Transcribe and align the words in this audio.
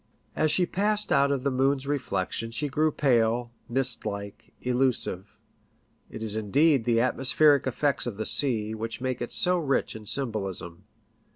As 0.35 0.49
she 0.49 0.65
passed 0.65 1.11
out 1.11 1.29
of 1.29 1.43
the 1.43 1.51
moon's 1.51 1.85
reflec 1.85 2.33
66 2.33 2.33
PICTUHES 2.33 2.33
AT 2.33 2.33
SEA. 2.33 2.37
tion 2.39 2.51
she 2.53 2.69
grew 2.69 2.91
pale, 2.91 3.51
mist 3.69 4.03
like, 4.07 4.51
elusive. 4.63 5.37
It 6.09 6.23
is 6.23 6.35
indeed 6.35 6.85
the 6.85 6.99
atmospheric 7.01 7.67
effects 7.67 8.07
of 8.07 8.17
the 8.17 8.25
sea, 8.25 8.73
which 8.73 8.99
make 8.99 9.21
it 9.21 9.31
so 9.31 9.59
rich 9.59 9.95
in 9.95 10.05
symholism. 10.07 10.85